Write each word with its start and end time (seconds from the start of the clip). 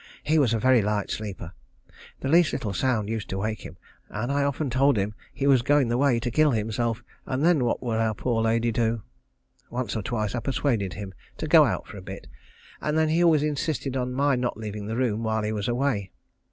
He 0.23 0.39
was 0.39 0.51
a 0.51 0.57
very 0.57 0.81
light 0.81 1.11
sleeper. 1.11 1.51
The 2.21 2.27
least 2.27 2.53
little 2.53 2.73
sound 2.73 3.07
used 3.07 3.29
to 3.29 3.37
wake 3.37 3.61
him, 3.61 3.77
and 4.09 4.31
I 4.31 4.43
often 4.43 4.71
told 4.71 4.97
him 4.97 5.13
he 5.31 5.45
was 5.45 5.61
going 5.61 5.89
the 5.89 5.97
way 5.99 6.19
to 6.21 6.31
kill 6.31 6.49
himself, 6.49 7.03
and 7.27 7.45
then 7.45 7.63
what 7.65 7.83
would 7.83 7.99
our 7.99 8.15
poor 8.15 8.41
lady 8.41 8.71
do. 8.71 9.03
Once 9.69 9.95
or 9.95 10.01
twice 10.01 10.33
I 10.33 10.39
persuaded 10.39 10.93
him 10.93 11.13
to 11.37 11.45
go 11.45 11.65
out 11.65 11.85
for 11.85 11.97
a 11.97 12.01
bit, 12.01 12.25
and 12.81 12.97
then 12.97 13.09
he 13.09 13.23
always 13.23 13.43
insisted 13.43 13.95
on 13.95 14.11
my 14.11 14.35
not 14.35 14.57
leaving 14.57 14.87
the 14.87 14.97
room 14.97 15.21
while 15.21 15.43
he 15.43 15.51
was 15.51 15.67
away. 15.67 16.09